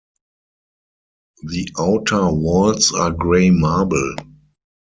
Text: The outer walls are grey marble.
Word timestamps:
The 1.43 1.67
outer 1.77 2.31
walls 2.33 2.91
are 2.91 3.11
grey 3.11 3.51
marble. 3.51 4.15